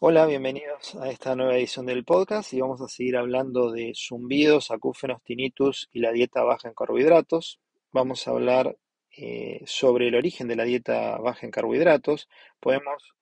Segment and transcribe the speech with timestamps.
[0.00, 4.70] Hola, bienvenidos a esta nueva edición del podcast y vamos a seguir hablando de zumbidos,
[4.70, 7.58] acúfenos, tinnitus y la dieta baja en carbohidratos.
[7.90, 8.76] Vamos a hablar
[9.10, 12.28] eh, sobre el origen de la dieta baja en carbohidratos.
[12.60, 13.12] Podemos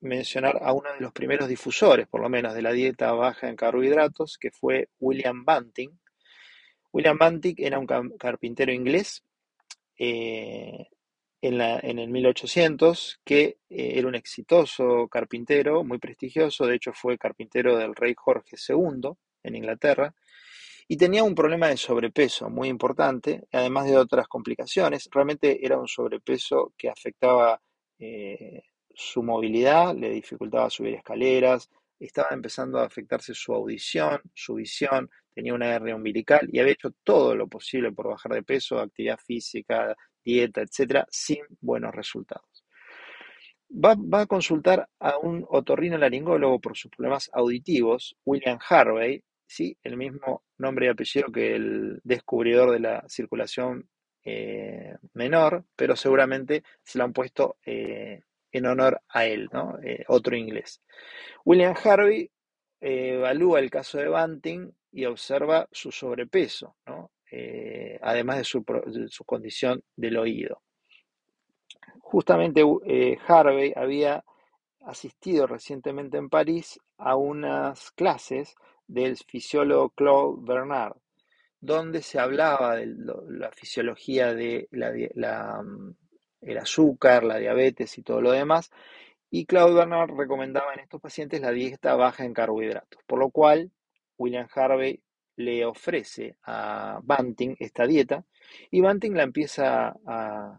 [0.00, 3.56] mencionar a uno de los primeros difusores, por lo menos, de la dieta baja en
[3.56, 5.90] carbohidratos, que fue William Banting.
[6.92, 9.22] William Banting era un carpintero inglés
[9.98, 10.86] eh,
[11.42, 17.76] en, el 1800, que eh, era un exitoso carpintero, muy prestigioso, de hecho fue carpintero
[17.76, 19.10] del rey Jorge II
[19.42, 20.14] en Inglaterra,
[20.86, 25.08] y tenía un problema de sobrepeso muy importante, además de otras complicaciones.
[25.10, 27.60] Realmente era un sobrepeso que afectaba
[27.98, 28.62] eh,
[28.94, 35.54] su movilidad, le dificultaba subir escaleras, estaba empezando a afectarse su audición, su visión, tenía
[35.54, 39.96] una hernia umbilical y había hecho todo lo posible por bajar de peso, actividad física,
[40.24, 42.64] dieta, etcétera, sin buenos resultados.
[43.72, 49.78] Va, a consultar a un otorrino-laringólogo por sus problemas auditivos, William Harvey, ¿sí?
[49.82, 53.88] el mismo nombre y apellido que el descubridor de la circulación
[54.24, 58.20] eh, menor, pero seguramente se lo han puesto eh,
[58.52, 59.78] en honor a él, ¿no?
[59.82, 60.80] Eh, otro inglés.
[61.44, 62.30] William Harvey
[62.80, 67.10] evalúa el caso de Banting y observa su sobrepeso, ¿no?
[67.34, 70.60] Eh, además de su, condición del oído.
[72.00, 74.22] Justamente eh, Harvey había
[74.82, 78.54] asistido recientemente en París a unas clases
[78.86, 80.96] del fisiólogo Claude Bernard,
[81.58, 82.94] donde se hablaba de
[83.30, 85.90] la fisiología de mm,
[86.42, 88.70] el azúcar, la diabetes y todo lo demás,
[89.30, 93.72] y Claude Bernard recomendaba en estos pacientes la dieta baja en carbohidratos, por lo cual
[94.18, 95.00] William Harvey
[95.36, 98.24] le ofrece a Banting esta dieta
[98.70, 100.58] y Banting la empieza a,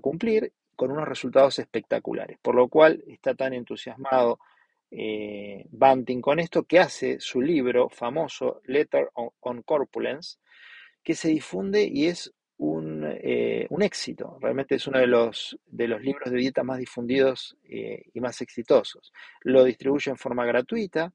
[0.00, 4.38] cumplir con unos resultados espectaculares, por lo cual está tan entusiasmado
[4.90, 10.38] eh, Banting con esto que hace su libro famoso Letter on, Corpulence,
[11.02, 14.38] que se difunde y es un, eh, éxito.
[14.40, 18.40] Realmente es uno de los, de los libros de dieta más difundidos eh, y más
[18.40, 19.12] exitosos.
[19.42, 21.12] Lo distribuye en forma gratuita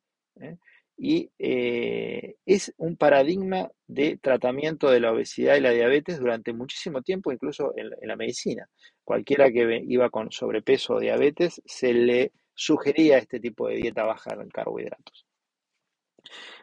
[0.98, 7.02] y eh, es un paradigma de tratamiento de la obesidad y la diabetes durante muchísimo
[7.02, 8.68] tiempo, incluso en, la medicina.
[9.04, 14.34] Cualquiera que iba con sobrepeso o diabetes se le sugería este tipo de dieta baja
[14.36, 15.26] en carbohidratos.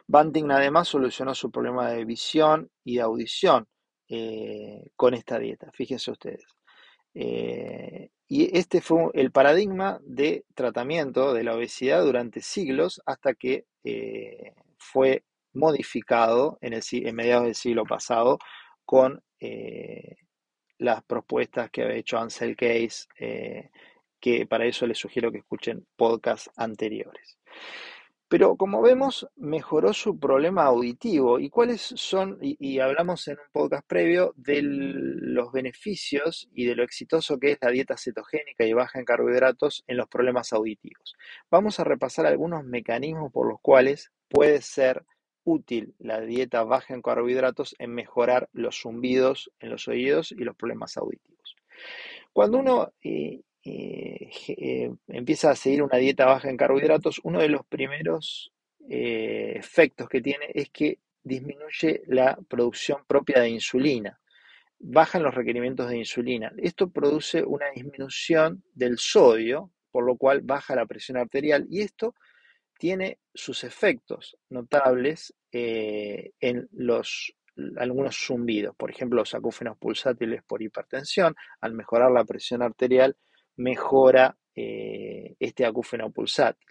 [0.07, 3.67] Banting además solucionó su problema de visión y de audición
[4.09, 6.45] eh, con esta dieta, fíjense ustedes.
[7.13, 13.65] Eh, y este fue el paradigma de tratamiento de la obesidad durante siglos hasta que
[13.83, 15.23] eh, fue
[15.53, 18.39] modificado en, el, mediados del siglo pasado
[18.85, 20.15] con eh,
[20.77, 23.05] las propuestas que había hecho Ansel Case,
[24.19, 27.37] que para eso les sugiero que escuchen podcasts anteriores.
[28.33, 31.37] Pero como vemos, mejoró su problema auditivo.
[31.37, 32.39] ¿Y cuáles son?
[32.41, 37.59] Y, hablamos en un podcast previo de los beneficios y de lo exitoso que es
[37.61, 41.13] la dieta cetogénica y baja en carbohidratos en los problemas auditivos.
[41.51, 45.05] Vamos a repasar algunos mecanismos por los cuales puede ser
[45.43, 50.55] útil la dieta baja en carbohidratos en mejorar los zumbidos en los oídos y los
[50.55, 51.55] problemas auditivos.
[52.33, 54.02] Cuando uno eh, eh,
[54.47, 58.51] eh, empieza a seguir una dieta baja en carbohidratos, uno de los primeros
[58.89, 64.19] eh, efectos que tiene es que disminuye la producción propia de insulina,
[64.79, 66.51] bajan los requerimientos de insulina.
[66.57, 72.15] Esto produce una disminución del sodio, por lo cual baja la presión arterial y esto
[72.77, 77.33] tiene sus efectos notables en los
[77.77, 83.15] algunos zumbidos, por ejemplo, los acúfenos pulsátiles por hipertensión, al mejorar la presión arterial,
[83.57, 86.67] mejora eh, este acúfeno pulsátil.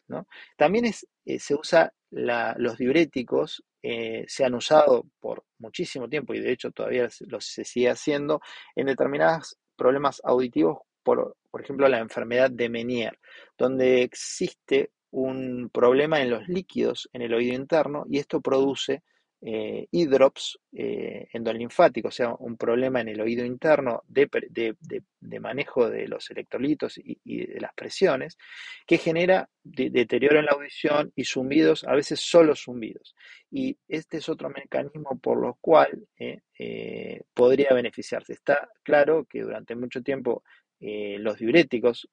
[0.56, 0.93] También
[1.25, 6.70] eh, se usa los diuréticos, eh, se han usado por muchísimo tiempo y de hecho
[6.70, 8.41] todavía se sigue haciendo
[8.76, 13.19] en determinados problemas auditivos, por, por ejemplo la enfermedad de Menier,
[13.59, 19.02] donde existe un problema en los líquidos en el oído interno y esto produce
[19.44, 24.28] eh, hidrops eh, endolinfáticos, o sea, un problema en el oído interno de,
[25.40, 28.38] manejo de los electrolitos y, de las presiones,
[28.86, 33.16] que genera deterioro en la audición y zumbidos, a veces solo zumbidos.
[33.50, 38.34] Y este es otro mecanismo por lo cual eh, podría beneficiarse.
[38.34, 40.44] Está claro que durante mucho tiempo
[40.78, 42.08] los diuréticos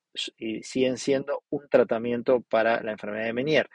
[0.62, 3.70] siguen siendo un tratamiento para la enfermedad de Menier.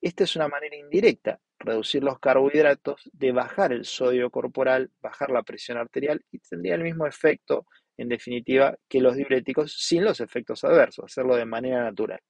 [0.00, 5.42] Esta es una manera indirecta, reducir los carbohidratos, de bajar el sodio corporal, bajar la
[5.42, 7.66] presión arterial y tendría el mismo efecto,
[7.96, 12.20] en definitiva, que los diuréticos sin los efectos adversos, hacerlo de manera natural.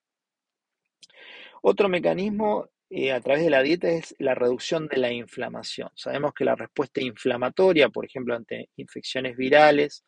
[1.62, 5.90] Otro mecanismo eh, a través de la dieta es la reducción de la inflamación.
[5.94, 10.04] Sabemos que la respuesta inflamatoria, por ejemplo, ante infecciones virales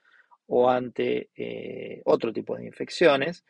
[0.47, 3.45] o ante eh, otro tipo de infecciones,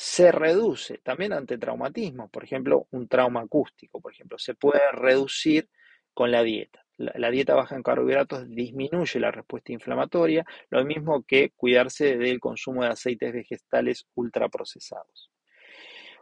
[0.00, 5.68] se reduce también ante traumatismos, por ejemplo, un trauma acústico, por ejemplo, se puede reducir
[6.14, 6.86] con la dieta.
[6.98, 12.84] La, dieta baja en carbohidratos disminuye la respuesta inflamatoria, lo mismo que cuidarse del consumo
[12.84, 15.32] de aceites vegetales ultraprocesados.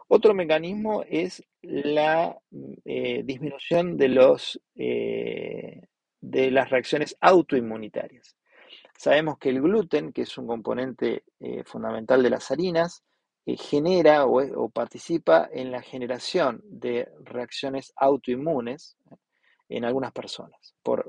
[0.07, 2.35] Otro mecanismo es la
[2.83, 5.81] eh, disminución de, los, eh,
[6.19, 8.35] de las reacciones autoinmunitarias.
[8.97, 13.03] Sabemos que el gluten, que es un componente eh, fundamental de las harinas,
[13.55, 18.97] genera o, participa en la generación de reacciones autoinmunes
[19.69, 21.05] en algunas personas por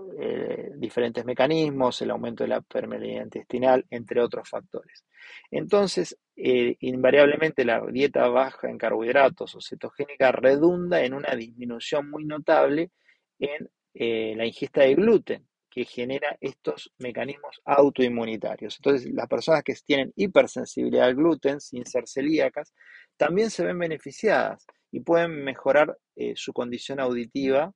[0.77, 5.05] diferentes mecanismos, el aumento de la permeabilidad intestinal, entre otros factores.
[5.51, 12.25] Entonces, eh, invariablemente la dieta baja en carbohidratos o cetogénica redunda en una disminución muy
[12.25, 12.93] notable
[13.39, 15.48] en eh, la ingesta de gluten,
[15.79, 18.79] que genera estos mecanismos autoinmunitarios.
[18.81, 22.75] Entonces, las personas que tienen hipersensibilidad al gluten, sin ser celíacas,
[23.17, 27.73] también se ven beneficiadas y pueden mejorar eh, su condición auditiva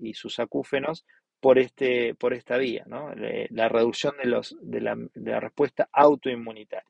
[0.00, 1.04] y sus acúfenos
[1.40, 6.88] por, este, por esta vía, la reducción de, los, de la respuesta autoinmunitaria.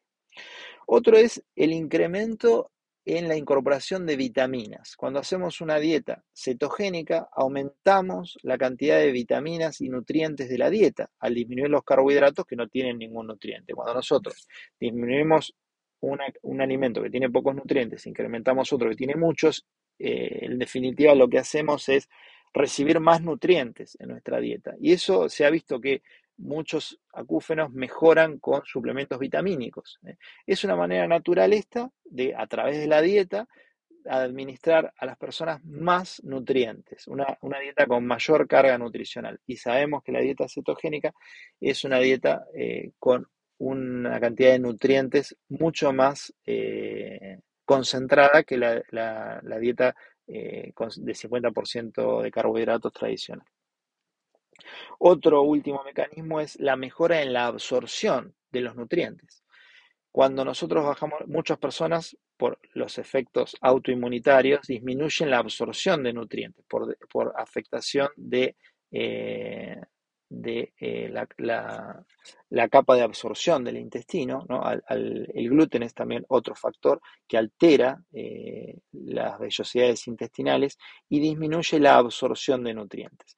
[0.86, 2.70] Otro es el incremento
[3.16, 4.96] en la incorporación de vitaminas.
[4.96, 11.10] Cuando hacemos una dieta cetogénica, aumentamos la cantidad de vitaminas y nutrientes de la dieta
[11.18, 13.74] al disminuir los carbohidratos que no tienen ningún nutriente.
[13.74, 14.46] Cuando nosotros
[14.78, 15.54] disminuimos
[16.00, 19.66] un alimento que tiene pocos nutrientes, incrementamos otro que tiene muchos,
[19.98, 22.08] eh, en definitiva lo que hacemos es
[22.52, 24.74] recibir más nutrientes en nuestra dieta.
[24.80, 26.02] Y eso se ha visto que
[26.40, 29.98] muchos acúfenos mejoran con suplementos vitamínicos.
[30.06, 30.16] ¿eh?
[30.46, 33.46] Es una manera natural esta de, a través de la dieta,
[34.08, 39.38] administrar a las personas más nutrientes, una, dieta con mayor carga nutricional.
[39.46, 41.12] Y sabemos que la dieta cetogénica
[41.60, 43.26] es una dieta eh, con
[43.58, 49.94] una cantidad de nutrientes mucho más eh, concentrada que la, dieta
[50.26, 53.46] de 50% de carbohidratos tradicional.
[54.98, 59.44] Otro último mecanismo es la mejora en la absorción de los nutrientes.
[60.12, 67.34] Cuando nosotros bajamos, muchas personas por los efectos autoinmunitarios disminuyen la absorción de nutrientes por,
[67.36, 68.56] afectación de,
[68.90, 69.80] eh,
[70.28, 74.46] de eh, la, capa de absorción del intestino.
[74.88, 80.78] el gluten es también otro factor que altera eh, las vellosidades intestinales
[81.08, 83.36] y disminuye la absorción de nutrientes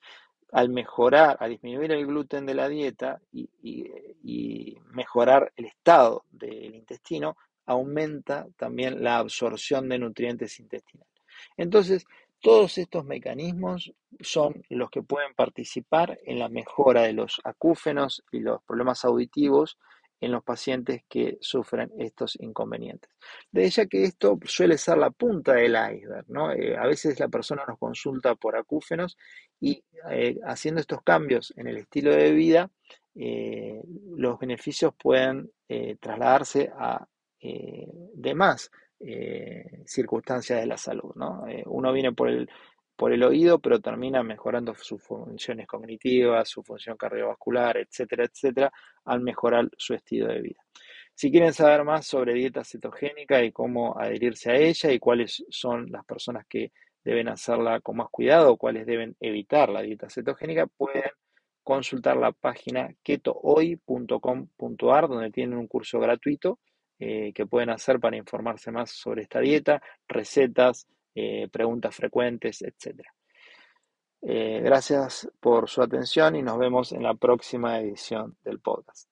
[0.53, 7.37] al mejorar, a disminuir el gluten de la dieta y, mejorar el estado del intestino,
[7.65, 11.13] aumenta también la absorción de nutrientes intestinales.
[11.57, 12.05] Entonces,
[12.41, 18.41] todos estos mecanismos son los que pueden participar en la mejora de los acúfenos y
[18.41, 19.79] los problemas auditivos
[20.23, 23.11] en los pacientes que sufren estos inconvenientes.
[23.51, 26.53] De ya que esto suele ser la punta del iceberg, ¿no?
[26.53, 29.19] Eh, a veces la persona nos consulta por acúfenos
[29.61, 32.71] y eh, haciendo estos cambios en el estilo de vida,
[33.17, 33.83] eh,
[34.17, 35.51] los beneficios pueden
[36.01, 37.07] trasladarse a
[38.15, 38.71] demás
[39.87, 41.47] circunstancias de la salud, ¿no?
[41.65, 42.49] uno viene por el
[42.97, 48.73] por el oído, pero termina mejorando sus funciones cognitivas, su función cardiovascular, etcétera, etcétera,
[49.05, 50.63] al mejorar su estilo de vida.
[51.15, 55.91] Si quieren saber más sobre dieta cetogénica y cómo adherirse a ella y cuáles son
[55.91, 56.73] las personas que
[57.05, 61.11] deben hacerla con más cuidado o cuáles deben evitar la dieta cetogénica, pueden
[61.63, 66.59] consultar la página ketohoy.com.ar donde tienen un curso gratuito
[66.99, 73.03] eh, que pueden hacer para informarse más sobre esta dieta, recetas, eh, preguntas frecuentes, etc.
[74.23, 79.12] Eh, gracias por su atención y nos vemos en la próxima edición del podcast.